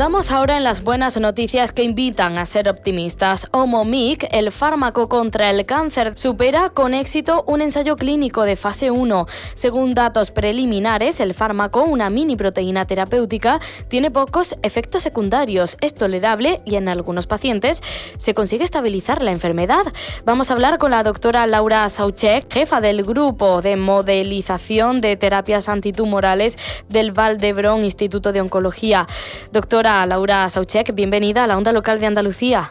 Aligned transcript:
Ahondamos 0.00 0.30
ahora 0.30 0.56
en 0.56 0.64
las 0.64 0.82
buenas 0.82 1.20
noticias 1.20 1.72
que 1.72 1.82
invitan 1.82 2.38
a 2.38 2.46
ser 2.46 2.70
optimistas. 2.70 3.46
Homomic, 3.50 4.26
el 4.30 4.50
fármaco 4.50 5.10
contra 5.10 5.50
el 5.50 5.66
cáncer, 5.66 6.16
supera 6.16 6.70
con 6.70 6.94
éxito 6.94 7.44
un 7.46 7.60
ensayo 7.60 7.96
clínico 7.96 8.44
de 8.44 8.56
fase 8.56 8.90
1. 8.90 9.26
Según 9.52 9.92
datos 9.92 10.30
preliminares, 10.30 11.20
el 11.20 11.34
fármaco, 11.34 11.82
una 11.82 12.08
mini 12.08 12.34
proteína 12.34 12.86
terapéutica, 12.86 13.60
tiene 13.88 14.10
pocos 14.10 14.56
efectos 14.62 15.02
secundarios, 15.02 15.76
es 15.82 15.94
tolerable 15.94 16.62
y 16.64 16.76
en 16.76 16.88
algunos 16.88 17.26
pacientes 17.26 17.82
se 18.16 18.32
consigue 18.32 18.64
estabilizar 18.64 19.20
la 19.20 19.32
enfermedad. 19.32 19.84
Vamos 20.24 20.50
a 20.50 20.54
hablar 20.54 20.78
con 20.78 20.92
la 20.92 21.02
doctora 21.02 21.46
Laura 21.46 21.86
Sauchek, 21.90 22.50
jefa 22.50 22.80
del 22.80 23.02
grupo 23.02 23.60
de 23.60 23.76
modelización 23.76 25.02
de 25.02 25.18
terapias 25.18 25.68
antitumorales 25.68 26.56
del 26.88 27.12
Valdebrón 27.12 27.84
Instituto 27.84 28.32
de 28.32 28.40
Oncología. 28.40 29.06
Doctora 29.52 29.89
Laura 29.90 30.48
Sauchek, 30.48 30.94
bienvenida 30.94 31.44
a 31.44 31.46
la 31.48 31.58
onda 31.58 31.72
local 31.72 31.98
de 31.98 32.06
Andalucía. 32.06 32.70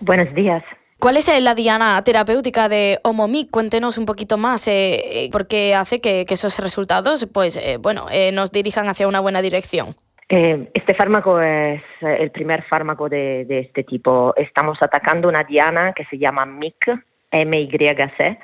Buenos 0.00 0.32
días. 0.34 0.62
¿Cuál 1.00 1.16
es 1.16 1.28
la 1.42 1.56
diana 1.56 2.00
terapéutica 2.04 2.68
de 2.68 3.00
Homomic? 3.02 3.50
Cuéntenos 3.50 3.98
un 3.98 4.06
poquito 4.06 4.36
más, 4.36 4.68
eh, 4.68 5.24
eh 5.24 5.28
porque 5.32 5.74
hace 5.74 6.00
que, 6.00 6.24
esos 6.28 6.60
resultados, 6.60 7.28
pues, 7.34 7.56
eh, 7.56 7.76
bueno, 7.80 8.06
eh, 8.12 8.30
nos 8.30 8.52
dirijan 8.52 8.88
hacia 8.88 9.08
una 9.08 9.18
buena 9.18 9.42
dirección. 9.42 9.96
este 10.28 10.94
fármaco 10.94 11.40
es 11.40 11.82
el 12.00 12.30
primer 12.30 12.62
fármaco 12.62 13.08
de, 13.08 13.44
de, 13.44 13.58
este 13.58 13.82
tipo. 13.82 14.32
Estamos 14.36 14.78
atacando 14.80 15.28
una 15.28 15.42
diana 15.42 15.92
que 15.92 16.04
se 16.04 16.18
llama 16.18 16.46
MYC, 16.46 17.02
MYC, 17.32 18.38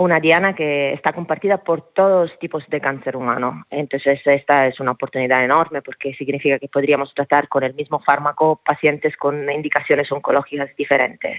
una 0.00 0.18
diana 0.18 0.54
que 0.54 0.94
está 0.94 1.12
compartida 1.12 1.58
por 1.58 1.92
todos 1.92 2.38
tipos 2.38 2.66
de 2.68 2.80
cáncer 2.80 3.16
humano. 3.16 3.66
Entonces, 3.68 4.18
esta 4.24 4.66
es 4.66 4.80
una 4.80 4.92
oportunidad 4.92 5.44
enorme 5.44 5.82
porque 5.82 6.14
significa 6.14 6.58
que 6.58 6.68
podríamos 6.68 7.12
tratar 7.12 7.48
con 7.48 7.64
el 7.64 7.74
mismo 7.74 8.00
fármaco 8.00 8.62
pacientes 8.64 9.14
con 9.18 9.50
indicaciones 9.50 10.10
oncológicas 10.10 10.74
diferentes. 10.74 11.38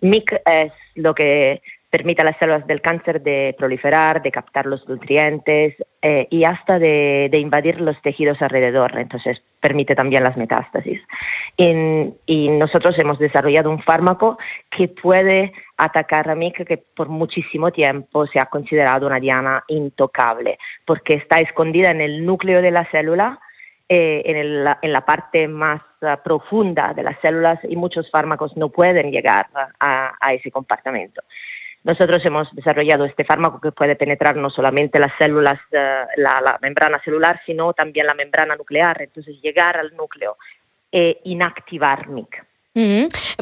MIC 0.00 0.40
es 0.46 0.72
lo 0.94 1.16
que 1.16 1.62
permite 1.90 2.22
a 2.22 2.24
las 2.24 2.38
células 2.38 2.66
del 2.68 2.80
cáncer 2.80 3.20
de 3.20 3.54
proliferar, 3.58 4.22
de 4.22 4.30
captar 4.30 4.64
los 4.66 4.88
nutrientes 4.88 5.74
eh, 6.00 6.28
y 6.30 6.44
hasta 6.44 6.78
de, 6.78 7.28
invadir 7.32 7.80
los 7.80 8.00
tejidos 8.00 8.40
alrededor. 8.40 8.96
Entonces, 8.96 9.42
permite 9.60 9.96
también 9.96 10.22
las 10.22 10.36
metástasis. 10.36 11.00
y 11.56 12.48
nosotros 12.50 12.96
hemos 12.98 13.18
desarrollado 13.18 13.70
un 13.70 13.82
fármaco 13.82 14.38
que 14.70 14.86
puede 14.86 15.52
atacar 15.76 16.30
a 16.30 16.36
MIC, 16.36 16.64
que 16.64 16.78
por 16.78 17.08
muchísimo 17.08 17.72
tiempo 17.72 18.26
se 18.26 18.38
ha 18.38 18.46
considerado 18.46 19.08
una 19.08 19.18
diana 19.18 19.64
intocable, 19.66 20.58
porque 20.86 21.14
está 21.14 21.40
escondida 21.40 21.90
en 21.90 22.00
el 22.00 22.24
núcleo 22.24 22.62
de 22.62 22.70
la 22.70 22.84
célula. 22.86 23.40
Eh, 23.92 24.22
en, 24.24 24.92
la 24.92 25.04
parte 25.04 25.48
más 25.48 25.82
ah, 26.02 26.20
profunda 26.22 26.94
de 26.94 27.02
las 27.02 27.18
células 27.20 27.58
y 27.68 27.74
muchos 27.74 28.08
fármacos 28.08 28.56
no 28.56 28.68
pueden 28.68 29.10
llegar 29.10 29.48
a, 29.80 30.12
a 30.20 30.32
ese 30.32 30.52
compartimento. 30.52 31.22
Nosotros 31.82 32.24
hemos 32.26 32.54
desarrollado 32.54 33.06
este 33.06 33.24
fármaco 33.24 33.60
que 33.60 33.72
puede 33.72 33.96
penetrar 33.96 34.36
no 34.36 34.50
solamente 34.50 34.98
las 34.98 35.12
células, 35.18 35.58
eh, 35.72 36.04
la, 36.16 36.58
membrana 36.60 37.00
celular, 37.02 37.40
sino 37.46 37.72
también 37.72 38.06
la 38.06 38.14
membrana 38.14 38.54
nuclear, 38.54 39.00
entonces 39.00 39.40
llegar 39.40 39.78
al 39.78 39.96
núcleo 39.96 40.36
e 40.92 41.20
inactivar 41.24 42.08
MIC. 42.08 42.49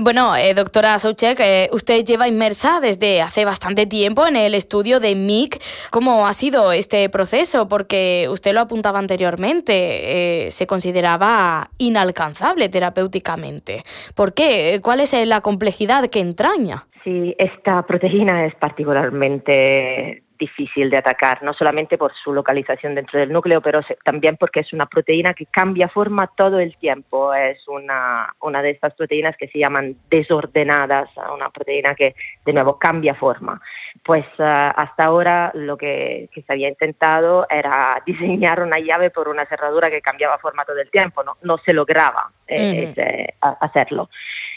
Bueno, 0.00 0.36
eh, 0.36 0.54
doctora 0.54 0.98
Souchek, 0.98 1.38
eh, 1.40 1.68
usted 1.72 2.02
lleva 2.04 2.28
inmersa 2.28 2.80
desde 2.80 3.20
hace 3.20 3.44
bastante 3.44 3.86
tiempo 3.86 4.26
en 4.26 4.36
el 4.36 4.54
estudio 4.54 5.00
de 5.00 5.14
MIC. 5.14 5.60
¿Cómo 5.90 6.26
ha 6.26 6.32
sido 6.32 6.72
este 6.72 7.08
proceso? 7.10 7.68
Porque 7.68 8.26
usted 8.30 8.54
lo 8.54 8.60
apuntaba 8.60 8.98
anteriormente, 8.98 10.50
se 10.50 10.66
consideraba 10.66 11.70
inalcanzable 11.76 12.70
terapéuticamente. 12.70 13.82
¿Por 14.14 14.32
qué? 14.32 14.80
¿Cuál 14.82 15.00
es 15.00 15.12
la 15.26 15.42
complejidad 15.42 16.08
que 16.08 16.20
entraña? 16.20 16.86
Sí, 17.04 17.34
esta 17.38 17.82
proteína 17.82 18.46
es 18.46 18.54
particularmente 18.54 20.22
difícil 20.38 20.88
de 20.90 20.96
atacar, 20.96 21.42
no 21.42 21.52
solamente 21.52 21.98
por 21.98 22.14
su 22.14 22.32
localización 22.32 22.94
dentro 22.94 23.18
del 23.18 23.32
núcleo, 23.32 23.60
pero 23.60 23.80
también 24.04 24.36
porque 24.36 24.60
es 24.60 24.72
una 24.72 24.86
proteína 24.86 25.34
que 25.34 25.46
cambia 25.46 25.88
forma 25.88 26.28
todo 26.28 26.58
el 26.60 26.76
tiempo. 26.76 27.34
Es 27.34 27.66
una, 27.68 28.34
una 28.40 28.62
de 28.62 28.70
estas 28.70 28.94
proteínas 28.94 29.36
que 29.36 29.48
se 29.48 29.58
llaman 29.58 29.96
desordenadas, 30.08 31.10
una 31.34 31.50
proteína 31.50 31.94
que 31.94 32.14
de 32.44 32.52
nuevo 32.52 32.78
cambia 32.78 33.14
forma. 33.14 33.60
Pues 34.04 34.24
ah, 34.38 34.70
hasta 34.70 35.04
ahora 35.04 35.50
lo 35.54 35.76
que, 35.76 36.28
se 36.34 36.52
había 36.52 36.68
intentado 36.68 37.46
era 37.50 38.00
diseñar 38.06 38.62
una 38.62 38.78
llave 38.78 39.10
por 39.10 39.28
una 39.28 39.46
cerradura 39.46 39.90
que 39.90 40.00
cambiaba 40.00 40.38
forma 40.38 40.64
todo 40.64 40.78
el 40.78 40.90
tiempo, 40.90 41.22
no, 41.24 41.36
no 41.42 41.58
se 41.58 41.72
lograba 41.72 42.30
eh, 42.46 43.34
hacerlo. 43.40 44.08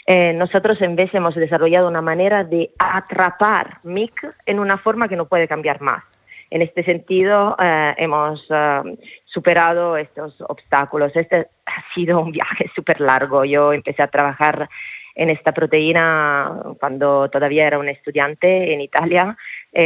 Eh, 0.06 0.32
nosotros 0.32 0.80
en 0.82 0.96
vez 0.96 1.14
hemos 1.14 1.34
desarrollado 1.34 1.88
una 1.88 2.02
manera 2.02 2.44
de 2.44 2.72
atrapar 2.78 3.78
MIC 3.84 4.34
en 4.46 4.58
una 4.58 4.78
forma 4.78 5.08
que 5.08 5.16
no 5.16 5.26
puede 5.26 5.46
cambiar 5.46 5.80
más. 5.80 6.02
En 6.50 6.60
este 6.60 6.84
sentido, 6.84 7.56
eh, 7.58 7.94
hemos 7.96 8.44
eh, 8.50 8.98
superado 9.24 9.96
estos 9.96 10.40
obstáculos. 10.42 11.14
Este 11.14 11.48
ha 11.66 11.94
sido 11.94 12.20
un 12.20 12.32
viaje 12.32 12.70
súper 12.74 13.00
largo. 13.00 13.44
Yo 13.44 13.72
empecé 13.72 14.02
a 14.02 14.08
trabajar 14.08 14.68
en 15.14 15.30
esta 15.30 15.52
proteína 15.52 16.74
cuando 16.80 17.28
todavía 17.28 17.66
era 17.66 17.78
un 17.78 17.88
estudiante 17.88 18.72
en 18.72 18.80
Italia, 18.80 19.36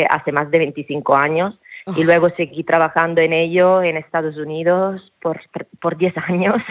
hace 0.09 0.31
más 0.31 0.49
de 0.53 0.59
25 0.59 1.17
años 1.17 1.59
y 1.95 2.05
luego 2.05 2.31
seguí 2.31 2.65
trabajando 2.65 3.21
en 3.21 3.33
ello 3.33 3.83
en 3.83 3.97
Estados 3.97 4.37
Unidos 4.37 5.13
por, 5.21 5.41
por 5.81 5.97
10 5.97 6.15
años 6.29 6.63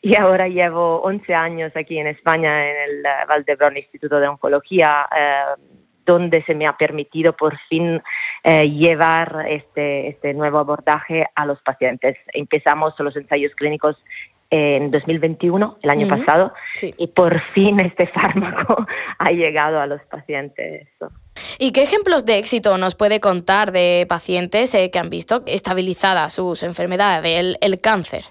y 0.00 0.16
ahora 0.16 0.48
llevo 0.48 1.02
11 1.02 1.34
años 1.34 1.72
aquí 1.74 1.98
en 1.98 2.06
España 2.06 2.70
en 2.70 2.76
el 2.76 3.06
eh, 3.06 3.10
Valdebrón 3.28 3.76
Instituto 3.76 4.18
de 4.18 4.28
Oncología, 4.28 5.08
eh, 5.14 5.60
donde 6.06 6.42
se 6.44 6.54
me 6.54 6.66
ha 6.66 6.76
permitido 6.76 7.36
por 7.36 7.58
fin 7.68 8.00
eh, 8.44 8.70
llevar 8.70 9.46
este, 9.48 10.08
este 10.08 10.32
nuevo 10.32 10.58
abordaje 10.58 11.26
a 11.34 11.44
los 11.44 11.60
pacientes. 11.62 12.16
Empezamos 12.32 12.94
los 13.00 13.16
ensayos 13.16 13.54
clínicos 13.54 13.96
en 14.48 14.92
2021, 14.92 15.78
el 15.82 15.90
año 15.90 16.08
pasado, 16.08 16.54
y 16.80 17.08
por 17.08 17.40
fin 17.52 17.80
este 17.80 18.06
fármaco 18.14 18.86
ha 19.18 19.30
llegado 19.32 19.80
a 19.80 19.86
los 19.86 20.00
pacientes. 20.02 20.88
¿Y 21.58 21.72
qué 21.72 21.82
ejemplos 21.82 22.26
de 22.26 22.38
éxito 22.38 22.76
nos 22.78 22.94
puede 22.94 23.20
contar 23.20 23.72
de 23.72 24.06
pacientes 24.08 24.72
que 24.72 24.98
han 24.98 25.10
visto 25.10 25.42
estabilizada 25.46 26.28
sus 26.28 26.62
enfermedades, 26.62 27.56
el 27.60 27.80
cáncer? 27.80 28.24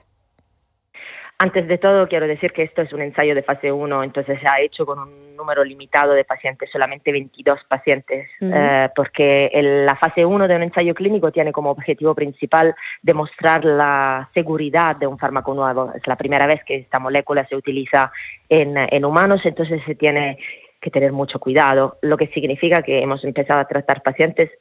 Antes 1.37 1.67
de 1.67 1.77
todo, 1.77 2.07
quiero 2.07 2.27
decir 2.27 2.53
que 2.53 2.63
esto 2.63 2.81
es 2.81 2.93
un 2.93 3.01
ensayo 3.01 3.35
de 3.35 3.43
fase 3.43 3.69
1, 3.69 4.03
entonces 4.03 4.39
se 4.39 4.47
ha 4.47 4.61
hecho 4.61 4.85
con 4.85 4.99
un 4.99 5.35
número 5.35 5.65
limitado 5.65 6.13
de 6.13 6.23
pacientes, 6.23 6.69
solamente 6.71 7.11
22 7.11 7.59
pacientes, 7.67 8.29
eh, 8.39 8.87
porque 8.95 9.49
la 9.85 9.97
fase 9.97 10.25
1 10.25 10.47
de 10.47 10.55
un 10.55 10.63
ensayo 10.63 10.95
clínico 10.95 11.33
tiene 11.33 11.51
como 11.51 11.71
objetivo 11.71 12.15
principal 12.15 12.73
demostrar 13.01 13.65
la 13.65 14.29
seguridad 14.33 14.95
de 14.95 15.07
un 15.07 15.19
fármaco 15.19 15.53
nuevo. 15.53 15.91
Es 15.93 16.07
la 16.07 16.15
primera 16.15 16.47
vez 16.47 16.63
que 16.63 16.77
esta 16.77 16.99
molécula 16.99 17.45
se 17.47 17.57
utiliza 17.57 18.13
en, 18.47 19.03
humanos, 19.03 19.41
entonces 19.43 19.81
se 19.85 19.95
tiene 19.95 20.37
que 20.81 20.91
tener 20.91 21.11
mucho 21.11 21.39
cuidado, 21.39 21.97
lo 22.01 22.17
que 22.17 22.27
significa 22.27 22.81
que 22.81 23.01
hemos 23.01 23.23
empezado 23.23 23.59
a 23.59 23.67
tratar 23.67 24.03
pacientes 24.03 24.51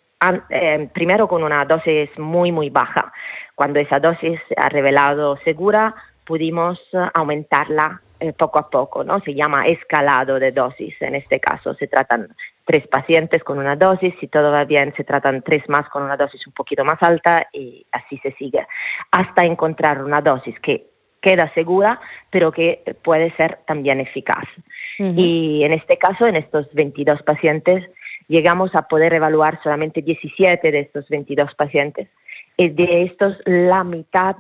eh, 0.49 0.89
primero 0.93 1.29
con 1.29 1.43
una 1.43 1.65
dosis 1.65 2.09
muy, 2.19 2.51
muy 2.51 2.71
baja. 2.71 3.13
Cuando 3.55 3.79
esa 3.79 4.01
dosis 4.01 4.41
ha 4.57 4.69
revelado 4.69 5.37
segura, 5.45 5.95
pudimos 6.25 6.81
eh, 6.93 6.99
aumentarla 7.13 8.01
eh, 8.21 8.33
poco 8.33 8.59
a 8.59 8.71
poco, 8.71 9.05
¿no? 9.05 9.21
Se 9.21 9.35
llama 9.35 9.67
escalado 9.67 10.39
de 10.39 10.53
dosis. 10.53 10.95
En 11.01 11.15
este 11.15 11.41
caso 11.41 11.75
se 11.75 11.89
tratan 11.89 12.35
tres 12.65 12.87
pacientes 12.89 13.45
con 13.45 13.59
una 13.59 13.77
dosis, 13.77 14.15
si 14.19 14.29
todo 14.29 14.51
va 14.51 14.65
bien 14.65 14.95
se 14.97 15.05
tratan 15.05 15.43
tres 15.43 15.69
más 15.69 15.89
con 15.91 16.03
una 16.03 16.17
dosis 16.17 16.47
un 16.47 16.55
poquito 16.55 16.85
más 16.85 17.03
alta 17.03 17.47
y 17.53 17.87
así 17.93 18.17
se 18.19 18.33
sigue, 18.33 18.67
hasta 19.11 19.45
encontrar 19.45 20.03
una 20.03 20.23
dosis 20.23 20.59
que 20.61 20.94
queda 21.25 21.51
segura, 21.55 21.99
pero 22.29 22.53
que 22.53 22.83
puede 23.03 23.31
ser 23.33 23.61
también 23.67 23.99
eficaz. 23.99 24.45
Y 24.99 25.63
en 25.65 25.73
este 25.73 25.97
caso, 25.97 26.27
en 26.27 26.37
estos 26.37 26.73
22 26.75 27.23
pacientes, 27.23 27.83
llegamos 28.29 28.75
a 28.75 28.83
poder 28.89 29.15
evaluar 29.15 29.59
solamente 29.63 30.03
17 30.03 30.71
de 30.71 30.81
estos 30.81 31.09
22 31.09 31.55
pacientes. 31.55 32.09
Y 32.59 32.69
de 32.69 33.05
estos, 33.05 33.39
la 33.47 33.85
mitad 33.85 34.37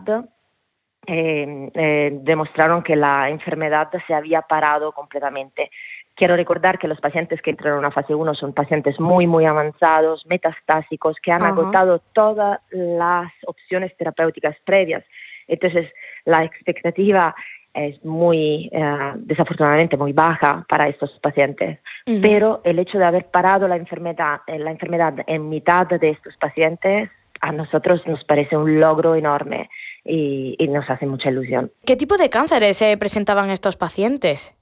demostraron 1.06 2.82
que 2.82 2.96
la 2.96 3.30
enfermedad 3.30 3.88
se 4.06 4.14
había 4.14 4.42
parado 4.42 4.92
completamente. 4.92 5.70
Quiero 6.14 6.36
recordar 6.36 6.78
que 6.78 6.86
los 6.86 7.00
pacientes 7.00 7.40
que 7.42 7.50
entran 7.50 7.72
en 7.72 7.78
una 7.78 7.90
fase 7.90 8.14
1 8.14 8.34
son 8.34 8.52
pacientes 8.52 9.00
muy, 9.00 9.26
muy 9.26 9.46
avanzados, 9.46 10.26
metastásicos, 10.26 11.16
que 11.20 11.32
han 11.32 11.42
agotado 11.42 11.98
todas 12.12 12.60
las 12.70 13.32
opciones 13.46 13.96
terapéuticas 13.96 14.54
previas. 14.64 15.02
Entonces, 15.48 15.90
la 16.24 16.44
expectativa 16.44 17.34
es 17.74 18.02
muy, 18.04 18.70
eh, 18.72 19.12
desafortunadamente, 19.16 19.96
muy 19.96 20.12
baja 20.12 20.64
para 20.68 20.88
estos 20.88 21.10
pacientes. 21.20 21.80
Pero 22.22 22.60
el 22.64 22.78
hecho 22.78 22.98
de 22.98 23.04
haber 23.04 23.26
parado 23.26 23.66
la 23.66 23.76
enfermedad, 23.76 24.40
eh, 24.46 24.58
la 24.58 24.70
enfermedad 24.70 25.14
en 25.26 25.48
mitad 25.48 25.86
de 25.88 26.10
estos 26.10 26.36
pacientes 26.36 27.10
a 27.40 27.52
nosotros 27.52 28.06
nos 28.06 28.24
parece 28.24 28.56
un 28.56 28.78
logro 28.80 29.16
enorme 29.16 29.68
y, 30.04 30.56
nos 30.68 30.88
hace 30.88 31.06
mucha 31.06 31.30
ilusión. 31.30 31.70
¿Qué 31.84 31.96
tipo 31.96 32.16
de 32.16 32.30
cánceres 32.30 32.78
se 32.78 32.96
presentaban 32.96 33.50
estos 33.50 33.76
pacientes? 33.76 34.54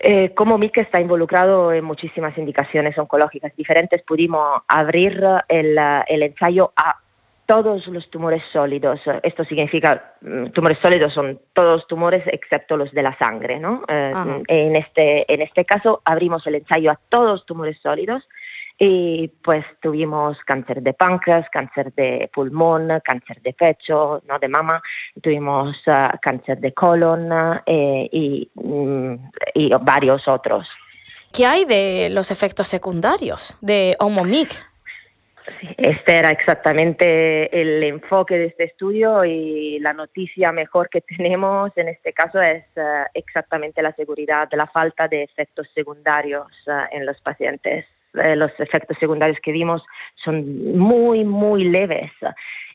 Eh, 0.00 0.34
como 0.34 0.58
MIC 0.58 0.78
está 0.78 1.00
involucrado 1.00 1.72
en 1.72 1.84
muchísimas 1.84 2.36
indicaciones 2.36 2.98
oncológicas 2.98 3.54
diferentes, 3.56 4.02
pudimos 4.02 4.62
abrir 4.68 5.22
el, 5.48 5.78
el 6.08 6.22
ensayo 6.22 6.72
a 6.76 6.96
todos 7.46 7.86
los 7.86 8.10
tumores 8.10 8.42
sólidos. 8.52 9.00
Esto 9.22 9.44
significa, 9.44 10.14
mm, 10.20 10.46
tumores 10.48 10.78
sólidos 10.78 11.14
son 11.14 11.40
todos 11.52 11.86
tumores 11.86 12.24
excepto 12.26 12.76
los 12.76 12.92
de 12.92 13.02
la 13.02 13.16
sangre, 13.18 13.58
¿no? 13.58 13.82
Eh, 13.88 14.12
en, 14.48 14.76
este, 14.76 15.32
en 15.32 15.42
este 15.42 15.64
caso 15.64 16.02
abrimos 16.04 16.46
el 16.46 16.56
ensayo 16.56 16.90
a 16.90 17.00
todos 17.08 17.30
los 17.30 17.46
tumores 17.46 17.78
sólidos 17.80 18.28
y 18.78 19.28
pues 19.42 19.64
tuvimos 19.80 20.38
cáncer 20.44 20.82
de 20.82 20.92
páncreas, 20.92 21.48
cáncer 21.50 21.94
de 21.94 22.28
pulmón, 22.34 22.88
cáncer 23.02 23.40
de 23.40 23.54
pecho, 23.54 24.22
no 24.28 24.38
de 24.38 24.48
mama, 24.48 24.82
tuvimos 25.22 25.76
ah, 25.86 26.18
cáncer 26.20 26.58
de 26.58 26.74
colon 26.74 27.30
eh, 27.64 28.08
y, 28.12 28.50
mm, 28.54 29.14
y 29.54 29.70
varios 29.80 30.28
otros. 30.28 30.68
¿Qué 31.32 31.46
hay 31.46 31.64
de 31.64 32.08
los 32.10 32.30
efectos 32.30 32.68
secundarios 32.68 33.56
de 33.60 33.96
Omomic? 33.98 34.66
Este 35.76 36.16
era 36.18 36.30
exactamente 36.30 37.60
el 37.60 37.82
enfoque 37.82 38.38
de 38.38 38.46
este 38.46 38.64
estudio 38.64 39.24
y 39.24 39.78
la 39.80 39.92
noticia 39.92 40.52
mejor 40.52 40.88
que 40.88 41.00
tenemos 41.16 41.70
en 41.76 41.88
este 41.88 42.12
caso 42.12 42.40
es 42.40 42.64
eh, 42.76 43.04
exactamente 43.14 43.82
la 43.82 43.92
seguridad 43.92 44.48
de 44.48 44.56
la 44.56 44.66
falta 44.66 45.08
de 45.08 45.22
efectos 45.22 45.68
secundarios 45.74 46.46
eh, 46.66 46.72
en 46.92 47.06
los 47.06 47.20
pacientes. 47.20 47.86
Eh, 48.14 48.36
los 48.36 48.50
efectos 48.58 48.96
secundarios 48.98 49.38
que 49.42 49.52
vimos 49.52 49.84
son 50.14 50.76
muy, 50.76 51.24
muy 51.24 51.64
leves. 51.64 52.10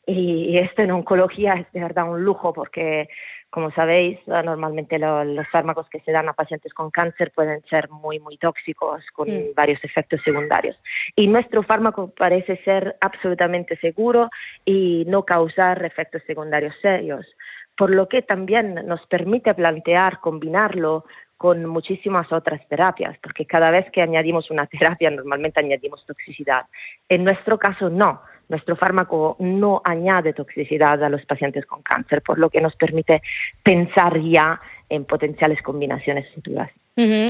Y 0.06 0.58
esto 0.58 0.82
en 0.82 0.92
oncología 0.92 1.54
es 1.54 1.72
de 1.74 1.82
verdad 1.82 2.10
un 2.10 2.24
lujo 2.24 2.54
porque 2.54 3.08
como 3.52 3.70
sabéis, 3.72 4.18
normalmente 4.28 4.98
los 4.98 5.48
fármacos 5.50 5.90
que 5.90 6.00
se 6.00 6.14
dan 6.14 6.30
a 6.30 6.34
pacientes 6.34 6.74
con 6.74 6.90
cáncer 6.90 7.32
pueden 7.36 7.62
ser 7.70 7.90
muy, 7.90 8.18
muy 8.18 8.38
tóxicos, 8.38 9.04
con 9.14 9.28
mm. 9.30 9.54
varios 9.54 9.84
efectos 9.84 10.22
secundarios. 10.24 10.78
Y 11.18 11.28
nuestro 11.28 11.62
fármaco 11.62 12.14
parece 12.18 12.56
ser 12.64 12.96
absolutamente 13.02 13.76
seguro 13.78 14.30
y 14.64 15.04
no 15.08 15.26
causar 15.26 15.84
efectos 15.84 16.24
secundarios 16.26 16.74
serios, 16.82 17.28
por 17.76 17.94
lo 17.94 18.08
que 18.08 18.22
también 18.22 18.74
nos 18.86 19.06
permite 19.08 19.54
plantear 19.54 20.22
combinarlo 20.22 21.04
con 21.42 21.66
muchísimas 21.66 22.32
otras 22.32 22.62
terapias, 22.68 23.18
porque 23.18 23.48
cada 23.48 23.72
vez 23.72 23.90
que 23.92 24.04
añadimos 24.04 24.52
una 24.52 24.68
terapia 24.74 25.10
normalmente 25.10 25.60
añadimos 25.60 26.06
toxicidad. 26.06 26.68
En 27.10 27.24
nuestro 27.24 27.58
caso 27.58 27.90
no 27.90 28.22
nuestro 28.48 28.76
fármaco 28.76 29.38
no 29.40 29.82
añade 29.84 30.34
toxicidad 30.34 31.02
a 31.04 31.10
los 31.10 31.26
pacientes 31.26 31.66
con 31.66 31.82
cáncer, 31.82 32.22
por 32.22 32.38
lo 32.38 32.50
que 32.52 32.62
nos 32.62 32.76
permite 32.76 33.24
pensar 33.64 34.20
ya 34.20 34.62
en 34.88 35.06
potenciales 35.06 35.62
combinaciones 35.64 36.30
futuras. 36.36 36.70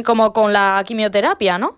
como 0.04 0.34
con 0.34 0.52
la 0.52 0.84
quimioterapia, 0.86 1.57
¿no? 1.57 1.78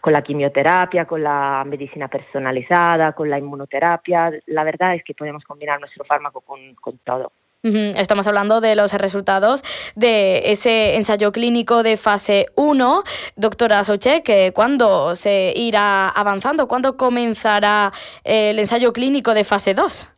Con 0.00 0.12
la 0.12 0.22
quimioterapia, 0.22 1.06
con 1.06 1.22
la 1.22 1.64
medicina 1.66 2.06
personalizada, 2.06 3.12
con 3.12 3.28
la 3.28 3.38
inmunoterapia. 3.38 4.30
La 4.46 4.62
verdad 4.62 4.94
es 4.94 5.02
que 5.02 5.14
podemos 5.14 5.42
combinar 5.42 5.80
nuestro 5.80 6.04
fármaco 6.04 6.42
con 6.42 6.98
todo. 6.98 7.32
Estamos 7.62 8.28
hablando 8.28 8.60
de 8.60 8.76
los 8.76 8.92
resultados 8.94 9.64
de 9.96 10.52
ese 10.52 10.94
ensayo 10.94 11.32
clínico 11.32 11.82
de 11.82 11.96
fase 11.96 12.46
1. 12.54 13.02
Doctora 13.34 13.82
Soche, 13.82 14.22
¿cuándo 14.54 15.16
se 15.16 15.52
irá 15.56 16.08
avanzando? 16.08 16.68
¿Cuándo 16.68 16.96
comenzará 16.96 17.90
el 18.22 18.60
ensayo 18.60 18.92
clínico 18.92 19.34
de 19.34 19.42
fase 19.42 19.74
2? 19.74 20.14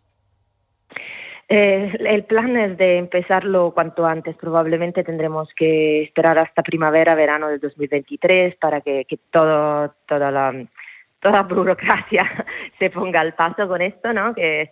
Eh, 1.48 1.96
el 2.00 2.24
plan 2.24 2.58
es 2.58 2.76
de 2.76 2.98
empezarlo 2.98 3.72
cuanto 3.72 4.04
antes. 4.04 4.36
Probablemente 4.36 5.02
tendremos 5.02 5.48
que 5.56 6.02
esperar 6.02 6.38
hasta 6.38 6.62
primavera, 6.62 7.14
verano 7.14 7.48
del 7.48 7.58
2023 7.58 8.56
para 8.56 8.82
que, 8.82 9.06
todo, 9.30 9.94
toda 10.06 10.30
la 10.30 10.54
toda 11.20 11.42
burocracia 11.42 12.46
se 12.78 12.90
ponga 12.90 13.20
al 13.20 13.34
paso 13.34 13.66
con 13.66 13.80
esto, 13.80 14.12
¿no? 14.12 14.34
Que 14.34 14.70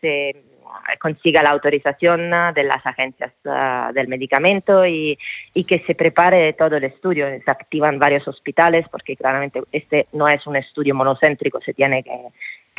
se 0.00 0.51
consiga 1.00 1.42
la 1.42 1.50
autorización 1.50 2.30
de 2.54 2.64
las 2.64 2.84
agencias 2.86 3.32
ah, 3.46 3.90
del 3.94 4.08
medicamento 4.08 4.86
y, 4.86 5.18
y, 5.54 5.64
que 5.64 5.80
se 5.80 5.94
prepare 5.94 6.52
todo 6.54 6.76
el 6.76 6.84
estudio. 6.84 7.26
Se 7.44 7.50
activan 7.50 7.98
varios 7.98 8.26
hospitales 8.28 8.86
porque 8.90 9.16
claramente 9.16 9.62
este 9.72 10.06
no 10.12 10.28
es 10.28 10.46
un 10.46 10.56
estudio 10.56 10.94
monocéntrico, 10.94 11.60
se 11.60 11.74
tiene 11.74 12.02
que, 12.02 12.10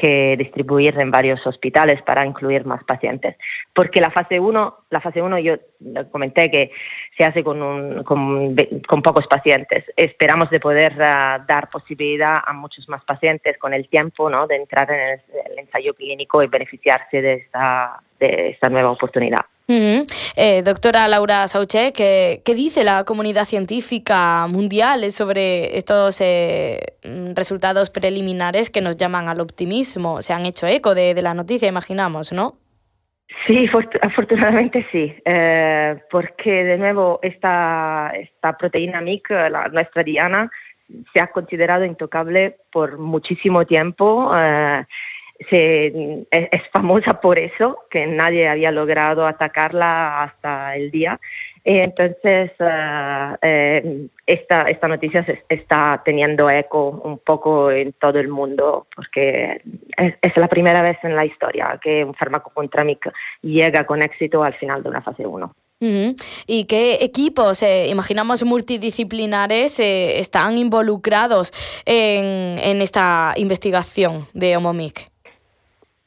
que 0.03 0.35
distribuir 0.37 0.99
en 0.99 1.11
varios 1.11 1.47
hospitales 1.47 2.01
para 2.01 2.25
incluir 2.25 2.65
más 2.65 2.83
pacientes. 2.83 3.37
Porque 3.73 4.01
la 4.01 4.11
fase 4.11 4.37
1, 4.37 4.77
la 4.89 4.99
fase 4.99 5.21
1 5.21 5.39
yo 5.39 5.55
comenté 6.11 6.51
que 6.51 6.71
se 7.17 7.23
hace 7.23 7.41
con, 7.41 8.03
con, 8.03 9.01
pocos 9.01 9.25
pacientes. 9.27 9.85
Esperamos 9.95 10.49
de 10.49 10.59
poder 10.59 10.91
uh, 10.95 11.45
dar 11.47 11.69
posibilidad 11.71 12.41
a 12.45 12.51
muchos 12.51 12.89
más 12.89 13.01
pacientes 13.05 13.57
con 13.57 13.73
el 13.73 13.87
tiempo 13.87 14.29
¿no? 14.29 14.45
de 14.45 14.57
entrar 14.57 14.91
en 14.91 14.99
el, 14.99 15.21
el 15.51 15.59
ensayo 15.59 15.93
clínico 15.93 16.43
y 16.43 16.47
beneficiarse 16.47 17.21
de 17.21 17.33
esta, 17.35 18.01
de 18.19 18.49
esta 18.49 18.67
nueva 18.67 18.91
oportunidad. 18.91 19.45
Eh, 19.67 20.61
doctora 20.63 21.07
Laura 21.07 21.47
Sauche, 21.47 21.93
¿qué, 21.93 22.41
dice 22.53 22.83
la 22.83 23.05
comunidad 23.05 23.45
científica 23.45 24.45
mundial 24.47 25.09
sobre 25.11 25.77
estos 25.77 26.19
eh, 26.21 26.79
resultados 27.33 27.89
preliminares 27.89 28.69
que 28.69 28.81
nos 28.81 28.97
llaman 28.97 29.29
al 29.29 29.39
optimismo? 29.39 30.21
Se 30.21 30.33
han 30.33 30.45
hecho 30.45 30.67
eco 30.67 30.93
de, 30.93 31.19
la 31.21 31.33
noticia, 31.33 31.69
imaginamos, 31.69 32.33
¿no? 32.33 32.57
Sí, 33.47 33.67
afortunadamente 34.01 34.85
sí, 34.91 35.15
eh, 35.25 35.95
porque 36.11 36.63
de 36.63 36.77
nuevo 36.77 37.19
esta, 37.23 38.11
esta 38.15 38.57
proteína 38.57 39.01
MIC, 39.01 39.29
la, 39.29 39.69
nuestra 39.69 40.03
diana, 40.03 40.51
se 41.13 41.19
ha 41.19 41.27
considerado 41.27 41.85
intocable 41.85 42.57
por 42.71 42.99
muchísimo 42.99 43.65
tiempo 43.65 44.31
se, 45.49 46.25
es, 46.31 46.61
famosa 46.71 47.19
por 47.19 47.39
eso, 47.39 47.79
que 47.89 48.05
nadie 48.07 48.47
había 48.47 48.71
logrado 48.71 49.25
atacarla 49.25 50.23
hasta 50.23 50.75
el 50.75 50.91
día. 50.91 51.19
Entonces, 51.65 52.51
eh, 52.59 53.37
eh, 53.41 54.07
esta, 54.27 54.63
esta 54.63 54.87
noticia 54.87 55.25
se 55.25 55.43
está 55.47 56.01
teniendo 56.03 56.49
eco 56.49 56.89
un 56.89 57.19
poco 57.19 57.71
en 57.71 57.93
todo 57.93 58.19
el 58.19 58.27
mundo, 58.27 58.87
porque 58.93 59.61
es, 59.97 60.37
la 60.37 60.49
primera 60.49 60.83
vez 60.83 60.97
en 61.03 61.15
la 61.15 61.25
historia 61.25 61.79
que 61.81 62.03
un 62.03 62.13
fármaco 62.15 62.51
contra 62.53 62.83
MIC 62.83 63.11
llega 63.41 63.85
con 63.85 64.01
éxito 64.01 64.43
al 64.43 64.53
final 64.55 64.83
de 64.83 64.89
una 64.89 65.01
fase 65.01 65.25
1. 65.25 65.53
¿Y 66.47 66.63
qué 66.63 66.99
equipos, 67.01 67.61
eh, 67.61 67.89
imaginamos 67.89 68.43
multidisciplinares, 68.45 69.81
están 69.81 70.57
involucrados 70.57 71.51
en, 71.85 72.57
en 72.57 72.81
esta 72.81 73.33
investigación 73.35 74.25
de 74.33 74.55
Homomic? 74.55 75.12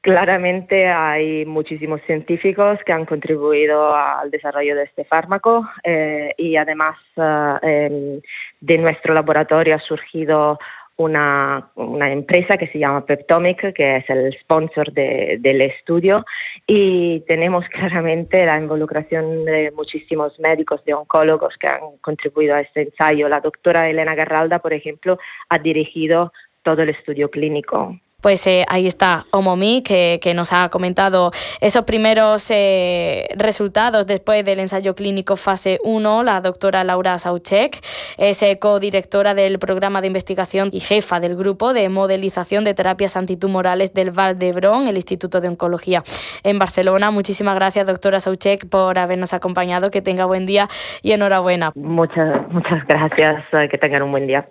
Claramente 0.06 0.86
hay 0.86 1.44
muchísimos 1.46 2.00
científicos 2.02 2.78
que 2.86 2.92
han 2.92 3.06
contribuido 3.06 3.92
al 3.92 4.30
desarrollo 4.30 4.76
de 4.76 4.84
este 4.84 5.04
fármaco 5.04 5.68
eh, 5.82 6.32
y 6.38 6.54
además 6.54 6.96
eh, 7.16 8.20
de 8.60 8.78
nuestro 8.78 9.14
laboratorio 9.14 9.74
ha 9.74 9.80
surgido 9.80 10.60
una, 10.94 11.72
empresa 11.76 12.56
que 12.56 12.68
se 12.68 12.78
llama 12.78 13.04
Peptomic, 13.04 13.74
que 13.74 13.96
es 13.96 14.08
el 14.08 14.32
sponsor 14.42 14.92
del 14.92 15.60
estudio, 15.60 16.24
y 16.68 17.24
tenemos 17.26 17.68
claramente 17.70 18.46
la 18.46 18.58
involucración 18.58 19.44
de 19.44 19.72
muchísimos 19.72 20.38
médicos, 20.38 20.84
de 20.84 20.94
oncólogos 20.94 21.56
que 21.58 21.66
han 21.66 21.96
contribuido 22.00 22.54
a 22.54 22.60
este 22.60 22.82
ensayo. 22.82 23.28
La 23.28 23.40
doctora 23.40 23.90
Elena 23.90 24.14
Garralda, 24.14 24.60
por 24.60 24.72
ejemplo, 24.72 25.18
ha 25.48 25.58
dirigido 25.58 26.32
todo 26.62 26.82
el 26.82 26.90
estudio 26.90 27.28
clínico 27.28 27.98
Pues 28.26 28.44
eh, 28.48 28.64
ahí 28.68 28.88
está 28.88 29.26
Omomi, 29.30 29.84
que, 29.84 30.18
que, 30.20 30.34
nos 30.34 30.52
ha 30.52 30.68
comentado 30.68 31.30
esos 31.60 31.84
primeros 31.84 32.50
eh, 32.50 33.28
resultados 33.36 34.08
después 34.08 34.44
del 34.44 34.58
ensayo 34.58 34.96
clínico 34.96 35.36
fase 35.36 35.78
1, 35.84 36.24
la 36.24 36.40
doctora 36.40 36.82
Laura 36.82 37.18
Sauchek, 37.18 37.78
es 38.18 38.44
codirectora 38.58 39.34
del 39.34 39.60
programa 39.60 40.00
de 40.00 40.08
investigación 40.08 40.70
y 40.72 40.80
jefa 40.80 41.20
del 41.20 41.36
grupo 41.36 41.72
de 41.72 41.88
modelización 41.88 42.64
de 42.64 42.74
terapias 42.74 43.16
antitumorales 43.16 43.94
del 43.94 44.10
Val 44.10 44.36
d'Hebron, 44.40 44.88
el 44.88 44.96
Instituto 44.96 45.40
de 45.40 45.46
Oncología 45.46 46.02
en 46.42 46.58
Barcelona. 46.58 47.12
Muchísimas 47.12 47.54
gracias, 47.54 47.86
doctora 47.86 48.18
Sauchek, 48.18 48.68
por 48.68 48.98
habernos 48.98 49.34
acompañado. 49.34 49.92
Que 49.92 50.02
tenga 50.02 50.24
buen 50.24 50.46
día 50.46 50.68
y 51.00 51.12
enhorabuena. 51.12 51.70
Muchas, 51.76 52.50
muchas 52.50 52.84
gracias. 52.88 53.44
Que 53.70 53.78
tengan 53.78 54.02
un 54.02 54.10
buen 54.10 54.26
día. 54.26 54.48